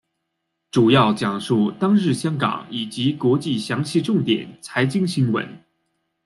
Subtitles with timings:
[0.71, 5.47] 主要讲述当日香港以及国际详细重点财经新闻。